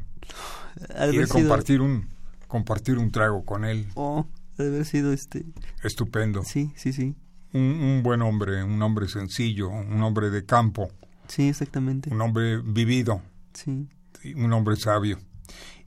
Ha 0.96 1.08
y 1.08 1.18
de 1.18 1.26
sido- 1.26 1.40
compartir 1.40 1.80
un 1.82 2.10
compartir 2.48 2.98
un 3.00 3.12
trago 3.12 3.44
con 3.46 3.64
él. 3.66 3.88
Oh, 3.96 4.28
ha 4.60 4.62
de 4.64 4.68
haber 4.70 4.86
sido 4.86 5.14
este. 5.14 5.46
Estupendo. 5.84 6.44
Sí, 6.44 6.74
sí, 6.76 6.92
sí. 6.94 7.16
Un, 7.54 7.62
un 7.62 8.02
buen 8.04 8.22
hombre, 8.22 8.64
un 8.64 8.82
hombre 8.82 9.08
sencillo, 9.08 9.70
un 9.70 10.02
hombre 10.02 10.30
de 10.32 10.46
campo, 10.46 10.90
Sí, 11.28 11.48
exactamente. 11.50 12.10
un 12.12 12.20
hombre 12.22 12.60
vivido, 12.60 13.22
Sí. 13.54 13.88
un 14.36 14.52
hombre 14.54 14.76
sabio. 14.76 15.20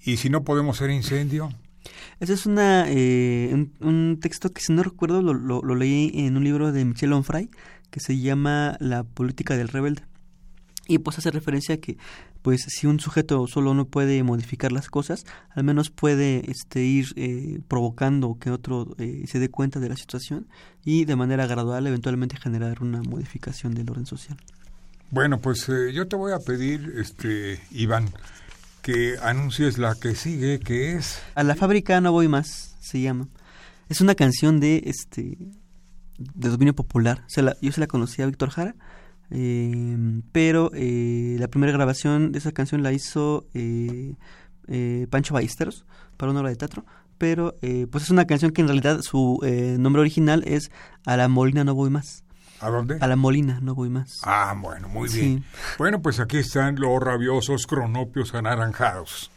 Y 0.04 0.16
si 0.18 0.30
no 0.30 0.44
podemos 0.44 0.76
ser 0.76 0.90
incendio, 0.90 1.50
Ese 2.20 2.32
es 2.34 2.46
una, 2.46 2.84
eh, 2.88 3.50
un, 3.52 3.72
un 3.80 4.18
texto 4.20 4.52
que, 4.52 4.60
si 4.60 4.72
no 4.72 4.82
recuerdo, 4.82 5.22
lo, 5.22 5.34
lo, 5.34 5.62
lo 5.62 5.74
leí 5.74 6.10
en 6.14 6.36
un 6.36 6.44
libro 6.44 6.72
de 6.72 6.84
Michel 6.84 7.12
Onfray 7.12 7.48
que 7.90 8.00
se 8.00 8.18
llama 8.18 8.76
La 8.80 9.04
política 9.04 9.56
del 9.56 9.68
rebelde. 9.68 10.02
Y 10.88 10.98
pues 10.98 11.18
hace 11.18 11.30
referencia 11.30 11.74
a 11.76 11.78
que, 11.78 11.96
pues, 12.46 12.62
si 12.68 12.86
un 12.86 13.00
sujeto 13.00 13.44
solo 13.48 13.74
no 13.74 13.86
puede 13.88 14.22
modificar 14.22 14.70
las 14.70 14.88
cosas, 14.88 15.26
al 15.50 15.64
menos 15.64 15.90
puede 15.90 16.48
este, 16.48 16.84
ir 16.84 17.08
eh, 17.16 17.58
provocando 17.66 18.38
que 18.38 18.52
otro 18.52 18.94
eh, 18.98 19.24
se 19.26 19.40
dé 19.40 19.48
cuenta 19.48 19.80
de 19.80 19.88
la 19.88 19.96
situación 19.96 20.46
y 20.84 21.06
de 21.06 21.16
manera 21.16 21.48
gradual 21.48 21.88
eventualmente 21.88 22.36
generar 22.36 22.84
una 22.84 23.02
modificación 23.02 23.74
del 23.74 23.90
orden 23.90 24.06
social. 24.06 24.38
bueno, 25.10 25.40
pues 25.40 25.68
eh, 25.68 25.92
yo 25.92 26.06
te 26.06 26.14
voy 26.14 26.30
a 26.32 26.38
pedir, 26.38 26.92
este 26.98 27.60
Iván, 27.72 28.10
que 28.80 29.16
anuncies 29.20 29.76
la 29.78 29.96
que 29.96 30.14
sigue, 30.14 30.60
que 30.60 30.94
es 30.94 31.18
A 31.34 31.42
la 31.42 31.56
fábrica 31.56 32.00
no 32.00 32.12
voy 32.12 32.28
más, 32.28 32.76
se 32.80 33.00
llama. 33.00 33.26
Es 33.88 34.00
una 34.00 34.14
canción 34.14 34.60
de 34.60 34.84
este 34.86 35.36
de 36.18 36.48
dominio 36.48 36.76
popular. 36.76 37.24
Se 37.26 37.42
la- 37.42 37.56
yo 37.60 37.72
se 37.72 37.80
la 37.80 37.88
conocí 37.88 38.22
a 38.22 38.26
Víctor 38.26 38.50
Jara, 38.50 38.76
eh, 39.30 39.96
pero 40.32 40.70
eh, 40.74 41.36
la 41.38 41.48
primera 41.48 41.72
grabación 41.72 42.32
de 42.32 42.38
esa 42.38 42.52
canción 42.52 42.82
la 42.82 42.92
hizo 42.92 43.46
eh, 43.54 44.14
eh, 44.68 45.06
Pancho 45.10 45.34
Ballesteros 45.34 45.84
para 46.16 46.30
una 46.32 46.40
obra 46.40 46.50
de 46.50 46.56
teatro. 46.56 46.84
Pero 47.18 47.54
eh, 47.62 47.86
pues 47.90 48.04
es 48.04 48.10
una 48.10 48.26
canción 48.26 48.50
que 48.52 48.60
en 48.60 48.68
realidad 48.68 49.00
su 49.00 49.40
eh, 49.42 49.76
nombre 49.78 50.00
original 50.00 50.42
es 50.46 50.70
A 51.06 51.16
la 51.16 51.28
Molina 51.28 51.64
no 51.64 51.74
voy 51.74 51.88
más. 51.90 52.22
¿a 52.60 52.70
dónde? 52.70 52.98
A 53.00 53.06
la 53.06 53.16
Molina 53.16 53.58
no 53.62 53.74
voy 53.74 53.88
más. 53.90 54.18
Ah, 54.22 54.54
bueno, 54.58 54.88
muy 54.88 55.08
Sí. 55.08 55.20
bien. 55.20 55.44
Bueno, 55.78 56.00
pues 56.02 56.20
aquí 56.20 56.38
están 56.38 56.76
los 56.76 57.00
rabiosos 57.02 57.66
cronopios 57.66 58.34
anaranjados. 58.34 59.30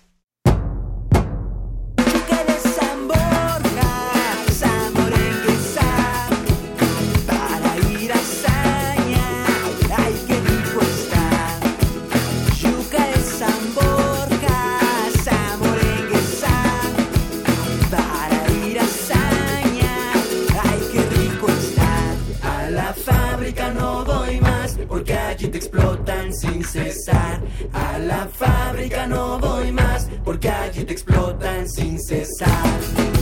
La 22.79 22.93
fábrica 22.93 23.73
no 23.73 24.05
voy 24.05 24.39
más, 24.39 24.77
porque 24.87 25.13
allí 25.13 25.47
te 25.49 25.57
explotan 25.57 26.33
sin 26.33 26.63
cesar. 26.63 27.41
A 27.73 27.99
la 27.99 28.25
fábrica 28.27 29.05
no 29.05 29.37
voy 29.37 29.71
más, 29.71 30.07
porque 30.23 30.49
allí 30.49 30.85
te 30.85 30.93
explotan 30.93 31.67
sin 31.67 31.99
cesar. 31.99 33.18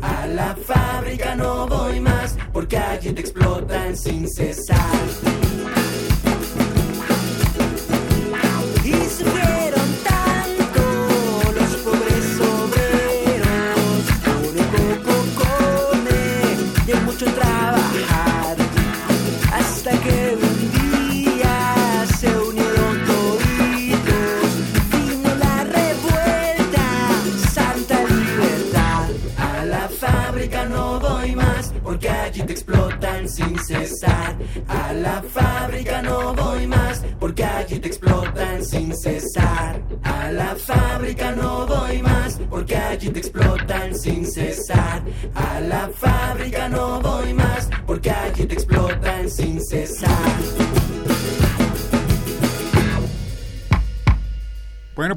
A 0.00 0.26
la 0.26 0.56
fábrica 0.56 1.36
no 1.36 1.66
voy 1.66 2.00
más 2.00 2.38
porque 2.54 2.78
allí 2.78 3.12
te 3.12 3.20
explotan 3.20 3.94
sin 3.98 4.26
cesar. 4.26 5.73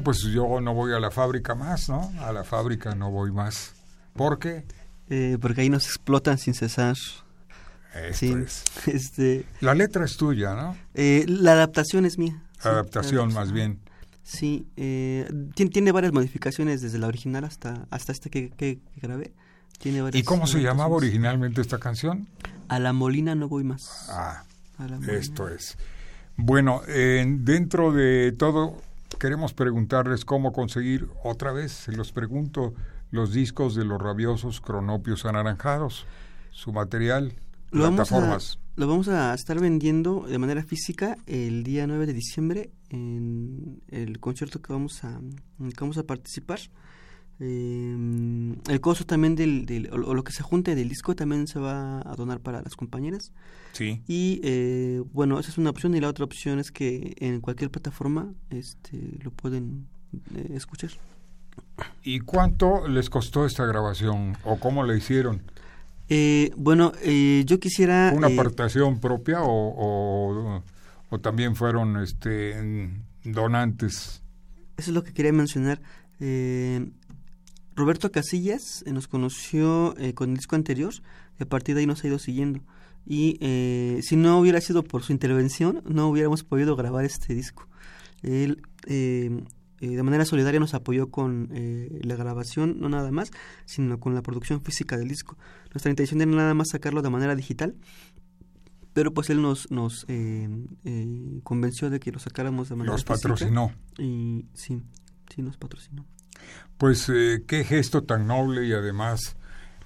Pues 0.08 0.22
yo 0.22 0.58
no 0.62 0.72
voy 0.72 0.94
a 0.94 1.00
la 1.00 1.10
fábrica 1.10 1.54
más, 1.54 1.90
¿no? 1.90 2.10
A 2.22 2.32
la 2.32 2.42
fábrica 2.42 2.94
no 2.94 3.10
voy 3.10 3.30
más. 3.30 3.74
¿Por 4.14 4.38
qué? 4.38 4.64
Eh, 5.10 5.36
porque 5.38 5.60
ahí 5.60 5.68
nos 5.68 5.84
explotan 5.84 6.38
sin 6.38 6.54
cesar. 6.54 6.96
Esto 7.94 8.14
Sí, 8.16 8.32
es. 8.32 8.64
este, 8.86 9.44
La 9.60 9.74
letra 9.74 10.06
es 10.06 10.16
tuya, 10.16 10.54
¿no? 10.54 10.74
eh, 10.94 11.26
la 11.28 11.52
adaptación 11.52 12.06
es 12.06 12.16
mía. 12.16 12.42
Sí, 12.58 12.68
Adaptación 12.68 13.34
más 13.34 13.52
bien. 13.52 13.80
Sí, 14.22 14.66
eh, 14.78 15.30
tiene, 15.54 15.70
tiene 15.72 15.92
varias 15.92 16.14
modificaciones 16.14 16.80
desde 16.80 16.96
la 16.98 17.06
original 17.06 17.44
hasta 17.44 17.86
hasta 17.90 18.12
este 18.12 18.30
que, 18.30 18.48
que- 18.48 18.78
que 18.94 19.00
grabé. 19.02 19.34
Tiene 19.78 20.00
varias 20.00 20.22
¿Y 20.22 20.24
cómo 20.24 20.46
se 20.46 20.62
llamaba 20.62 20.96
originalmente 20.96 21.60
esta 21.60 21.76
canción? 21.78 22.28
A 22.68 22.78
la 22.78 22.94
Molina 22.94 23.34
no 23.34 23.46
voy 23.46 23.62
más. 23.62 24.06
Ah, 24.08 24.42
A 24.78 24.88
la 24.88 24.96
Molina. 24.96 25.12
esto 25.18 25.50
es. 25.50 25.76
Bueno, 26.38 26.80
eh, 26.88 27.26
dentro 27.28 27.92
de 27.92 28.32
todo, 28.32 28.80
queremos 29.18 29.54
preguntarles 29.54 30.24
cómo 30.24 30.52
conseguir, 30.52 31.08
otra 31.24 31.52
vez, 31.52 31.72
se 31.72 31.92
los 31.92 32.12
pregunto, 32.12 32.74
los 33.10 33.32
discos 33.32 33.74
de 33.74 33.84
los 33.84 34.00
rabiosos 34.00 34.60
cronopios 34.60 35.24
anaranjados, 35.24 36.06
su 36.50 36.72
material, 36.72 37.34
Lo 37.70 37.84
vamos, 37.84 38.00
a, 38.00 38.04
plataformas. 38.04 38.58
lo 38.76 38.86
vamos 38.86 39.08
a 39.08 39.32
estar 39.34 39.60
vendiendo 39.60 40.26
de 40.28 40.38
manera 40.38 40.62
física 40.62 41.16
el 41.26 41.62
día 41.62 41.86
9 41.86 42.06
de 42.06 42.12
diciembre 42.12 42.70
en 42.90 43.80
el 43.88 44.20
concierto 44.20 44.60
que 44.60 44.72
vamos 44.72 45.04
a, 45.04 45.20
que 45.58 45.80
vamos 45.80 45.98
a 45.98 46.04
participar. 46.04 46.60
Eh, 47.40 48.54
el 48.68 48.80
costo 48.80 49.06
también 49.06 49.36
del, 49.36 49.64
del- 49.64 49.90
o 49.92 50.14
lo 50.14 50.24
que 50.24 50.32
se 50.32 50.42
junte 50.42 50.74
del 50.74 50.88
disco 50.88 51.14
también 51.14 51.46
se 51.46 51.58
va 51.60 52.00
a 52.00 52.16
donar 52.16 52.40
para 52.40 52.62
las 52.62 52.74
compañeras. 52.74 53.32
Sí. 53.72 54.02
Y 54.08 54.40
eh, 54.42 55.02
bueno, 55.12 55.38
esa 55.38 55.50
es 55.50 55.58
una 55.58 55.70
opción 55.70 55.94
y 55.94 56.00
la 56.00 56.08
otra 56.08 56.24
opción 56.24 56.58
es 56.58 56.72
que 56.72 57.14
en 57.20 57.40
cualquier 57.40 57.70
plataforma 57.70 58.32
este, 58.50 58.98
lo 59.22 59.30
pueden 59.30 59.86
eh, 60.34 60.52
escuchar. 60.54 60.90
¿Y 62.02 62.20
cuánto 62.20 62.88
les 62.88 63.10
costó 63.10 63.46
esta 63.46 63.64
grabación 63.66 64.36
o 64.44 64.58
cómo 64.58 64.84
la 64.84 64.96
hicieron? 64.96 65.42
Eh, 66.08 66.50
bueno, 66.56 66.92
eh, 67.02 67.44
yo 67.46 67.60
quisiera... 67.60 68.12
¿Una 68.16 68.28
aportación 68.28 68.98
propia 68.98 69.42
o, 69.42 69.74
o, 69.76 70.62
o 71.10 71.18
también 71.20 71.54
fueron 71.54 71.98
este, 71.98 72.90
donantes? 73.24 74.22
Eso 74.76 74.90
es 74.90 74.94
lo 74.94 75.04
que 75.04 75.12
quería 75.12 75.32
mencionar. 75.32 75.80
Eh, 76.20 76.88
Roberto 77.78 78.10
Casillas 78.10 78.82
eh, 78.86 78.92
nos 78.92 79.08
conoció 79.08 79.96
eh, 79.98 80.12
con 80.14 80.30
el 80.30 80.36
disco 80.36 80.56
anterior 80.56 80.92
y 81.38 81.42
a 81.42 81.46
partir 81.46 81.74
de 81.74 81.80
ahí 81.82 81.86
nos 81.86 82.04
ha 82.04 82.08
ido 82.08 82.18
siguiendo. 82.18 82.60
Y 83.06 83.38
eh, 83.40 84.00
si 84.02 84.16
no 84.16 84.38
hubiera 84.38 84.60
sido 84.60 84.82
por 84.84 85.02
su 85.02 85.12
intervención, 85.12 85.82
no 85.86 86.08
hubiéramos 86.08 86.44
podido 86.44 86.76
grabar 86.76 87.04
este 87.04 87.34
disco. 87.34 87.66
Él 88.22 88.60
eh, 88.86 89.30
eh, 89.80 89.88
de 89.96 90.02
manera 90.02 90.24
solidaria 90.24 90.58
nos 90.60 90.74
apoyó 90.74 91.10
con 91.10 91.48
eh, 91.52 92.00
la 92.02 92.16
grabación, 92.16 92.80
no 92.80 92.88
nada 92.88 93.10
más, 93.12 93.30
sino 93.64 94.00
con 94.00 94.14
la 94.14 94.22
producción 94.22 94.60
física 94.60 94.96
del 94.98 95.08
disco. 95.08 95.38
Nuestra 95.72 95.90
intención 95.90 96.20
era 96.20 96.30
nada 96.32 96.54
más 96.54 96.68
sacarlo 96.70 97.00
de 97.00 97.10
manera 97.10 97.34
digital, 97.36 97.76
pero 98.92 99.14
pues 99.14 99.30
él 99.30 99.40
nos, 99.40 99.70
nos 99.70 100.04
eh, 100.08 100.48
convenció 101.44 101.88
de 101.90 102.00
que 102.00 102.10
lo 102.10 102.18
sacáramos 102.18 102.68
de 102.68 102.74
manera 102.76 102.92
Los 102.94 103.04
física. 103.04 103.14
patrocinó. 103.28 103.72
Y 103.98 104.46
sí, 104.54 104.82
sí 105.32 105.42
nos 105.42 105.56
patrocinó. 105.56 106.04
Pues 106.76 107.08
eh, 107.08 107.42
qué 107.46 107.64
gesto 107.64 108.04
tan 108.04 108.26
noble 108.26 108.66
y 108.66 108.72
además 108.72 109.36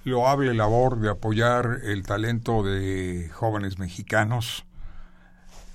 loable 0.04 0.52
labor 0.54 1.00
de 1.00 1.08
apoyar 1.10 1.80
el 1.84 2.02
talento 2.02 2.62
de 2.62 3.30
jóvenes 3.32 3.78
mexicanos 3.78 4.64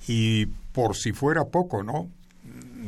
y 0.07 0.47
por 0.73 0.95
si 0.95 1.11
fuera 1.13 1.45
poco, 1.45 1.83
¿no? 1.83 2.09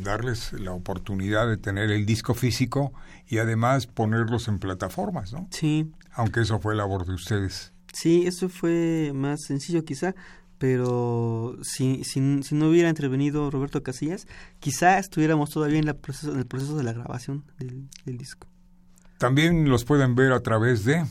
Darles 0.04 0.54
la 0.54 0.72
oportunidad 0.72 1.48
de 1.48 1.58
tener 1.58 1.92
el 1.92 2.06
disco 2.06 2.34
físico 2.34 2.94
y 3.28 3.40
además 3.40 3.88
ponerlos 3.88 4.48
en 4.48 4.60
plataformas, 4.60 5.34
¿no? 5.34 5.48
Sí, 5.52 5.92
Aunque 6.14 6.42
eso 6.42 6.60
fue 6.60 6.76
labor 6.76 7.06
de 7.06 7.14
ustedes. 7.14 7.74
sí, 7.94 8.26
eso 8.28 8.50
fue 8.50 9.12
más 9.14 9.42
sencillo 9.46 9.84
quizá, 9.84 10.16
pero 10.60 11.58
si, 11.64 12.04
si, 12.04 12.44
si 12.44 12.56
no 12.56 12.70
hubiera 12.70 12.90
intervenido 12.90 13.50
Roberto 13.50 13.82
Casillas, 13.82 14.28
quizá 14.60 15.00
estuviéramos 15.00 15.50
todavía 15.50 15.80
en, 15.80 15.86
la 15.86 15.96
proceso, 15.96 16.32
en 16.34 16.40
el 16.40 16.46
proceso 16.46 16.78
de 16.78 16.84
la 16.84 16.94
grabación 16.94 17.46
del, 17.58 17.88
del 18.06 18.18
disco. 18.18 18.48
También 19.18 19.68
los 19.70 19.86
pueden 19.86 20.16
ver 20.16 20.32
a 20.34 20.42
través 20.42 20.86
de 20.86 21.04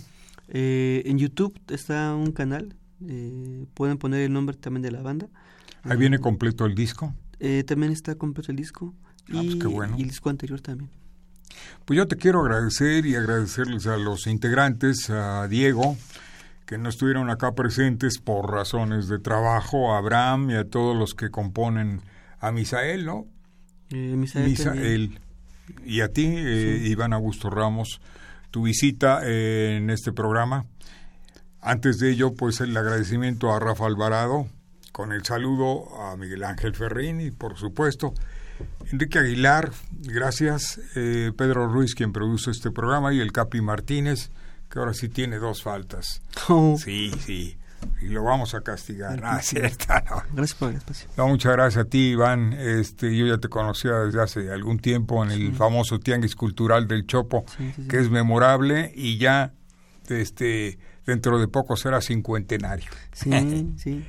Eh, 0.50 1.02
en 1.04 1.18
YouTube 1.18 1.58
está 1.68 2.14
un 2.14 2.32
canal, 2.32 2.74
eh, 3.06 3.66
pueden 3.74 3.98
poner 3.98 4.20
el 4.20 4.32
nombre 4.32 4.56
también 4.56 4.82
de 4.82 4.90
la 4.90 5.02
banda. 5.02 5.28
Ahí 5.82 5.98
viene 5.98 6.18
completo 6.18 6.64
el 6.64 6.74
disco. 6.74 7.14
Eh, 7.38 7.64
también 7.64 7.92
está 7.92 8.14
completo 8.14 8.50
el 8.50 8.56
disco. 8.56 8.94
Ah, 9.30 9.42
pues 9.44 9.56
qué 9.56 9.66
bueno. 9.66 9.96
y 9.98 10.02
el 10.02 10.08
disco 10.08 10.30
anterior 10.30 10.61
también. 10.61 10.90
Pues 11.84 11.96
yo 11.96 12.08
te 12.08 12.16
quiero 12.16 12.40
agradecer 12.40 13.04
y 13.04 13.14
agradecerles 13.14 13.87
a 13.87 13.96
los 13.96 14.26
integrantes, 14.26 15.11
a 15.11 15.46
Diego, 15.48 15.96
que 16.68 16.76
no 16.76 16.90
estuvieron 16.90 17.31
acá 17.31 17.54
presentes 17.54 18.18
por 18.18 18.52
razones 18.52 19.09
de 19.09 19.18
trabajo, 19.18 19.94
a 19.94 19.96
Abraham 19.96 20.50
y 20.50 20.54
a 20.54 20.64
todos 20.64 20.94
los 20.94 21.14
que 21.14 21.31
componen 21.31 22.02
a 22.40 22.52
Misael, 22.52 23.07
¿no? 23.07 23.26
Eh, 23.88 24.14
Misael. 24.14 24.50
Misael. 24.50 25.20
Y 25.87 26.02
a 26.02 26.12
ti, 26.12 26.26
eh, 26.26 26.83
Iván 26.85 27.14
Augusto 27.14 27.48
Ramos, 27.48 28.02
tu 28.50 28.64
visita 28.64 29.20
eh, 29.24 29.78
en 29.78 29.88
este 29.88 30.12
programa. 30.12 30.66
Antes 31.62 32.00
de 32.00 32.11
ello, 32.11 32.35
pues 32.35 32.61
el 32.61 32.76
agradecimiento 32.76 33.50
a 33.50 33.59
Rafa 33.61 33.87
Alvarado, 33.87 34.46
con 34.92 35.12
el 35.12 35.24
saludo 35.24 35.98
a 36.02 36.18
Miguel 36.18 36.44
Ángel 36.44 36.74
Ferrín 36.74 37.22
y 37.22 37.31
por 37.31 37.57
supuesto 37.57 38.12
Enrique 38.92 39.18
Aguilar, 39.18 39.70
gracias, 40.02 40.78
eh, 40.96 41.33
Pedro 41.35 41.66
Ruiz 41.68 41.94
quien 41.94 42.12
produce 42.12 42.50
este 42.50 42.70
programa 42.70 43.14
y 43.14 43.20
el 43.20 43.33
Capi 43.33 43.62
Martínez, 43.62 44.31
que 44.70 44.78
ahora 44.78 44.92
sí 44.94 45.09
tiene 45.09 45.37
dos 45.38 45.62
faltas. 45.62 46.22
Oh, 46.48 46.76
Sí, 46.83 47.11
sí, 47.24 47.57
y 48.02 48.07
lo 48.07 48.24
vamos 48.24 48.54
a 48.54 48.61
castigar. 48.62 49.20
Ah, 49.22 49.40
cierto, 49.40 49.87
no. 50.11 50.22
Gracias 50.33 50.59
por 50.59 50.70
el 50.70 50.76
espacio. 50.76 51.09
No, 51.16 51.28
muchas 51.28 51.52
gracias 51.52 51.87
a 51.87 51.88
ti, 51.88 52.11
Iván. 52.11 52.52
Este, 52.52 53.16
yo 53.16 53.26
ya 53.26 53.38
te 53.38 53.48
conocía 53.48 53.92
desde 54.00 54.20
hace 54.22 54.50
algún 54.52 54.78
tiempo 54.78 55.24
en 55.24 55.31
el 55.31 55.52
famoso 55.54 55.98
Tianguis 56.00 56.35
Cultural 56.35 56.88
del 56.88 57.07
Chopo, 57.07 57.44
Sí, 57.57 57.72
sí, 57.76 57.83
sí. 57.83 57.88
que 57.88 57.98
es 58.00 58.11
memorable 58.11 58.92
y 58.94 59.18
ya 59.18 59.52
este, 60.09 60.78
dentro 61.07 61.38
de 61.38 61.48
poco 61.48 61.76
será 61.76 62.00
cincuentenario. 62.00 62.90
Sí, 63.12 63.31
sí. 63.76 64.04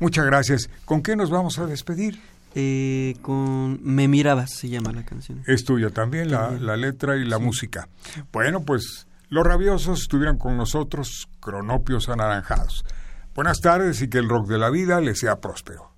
Muchas 0.00 0.26
gracias. 0.26 0.70
¿Con 0.84 1.02
qué 1.02 1.16
nos 1.16 1.30
vamos 1.30 1.58
a 1.58 1.66
despedir? 1.66 2.20
Eh, 2.54 3.14
con 3.20 3.78
Me 3.82 4.06
Mirabas 4.08 4.50
se 4.52 4.68
llama 4.68 4.92
la 4.92 5.04
canción. 5.04 5.42
Es 5.46 5.64
tuya 5.64 5.90
también 5.90 6.30
la, 6.30 6.44
También. 6.48 6.66
la 6.66 6.76
letra 6.76 7.16
y 7.16 7.24
la 7.24 7.38
música. 7.38 7.88
Bueno, 8.32 8.60
pues 8.64 9.06
los 9.30 9.44
rabiosos 9.44 10.00
estuvieron 10.00 10.38
con 10.38 10.56
nosotros, 10.56 11.28
cronopios 11.40 12.08
anaranjados. 12.08 12.84
Buenas 13.34 13.60
tardes 13.60 14.00
y 14.02 14.08
que 14.08 14.18
el 14.18 14.28
rock 14.28 14.48
de 14.48 14.58
la 14.58 14.70
vida 14.70 15.00
les 15.00 15.20
sea 15.20 15.40
próspero. 15.40 15.97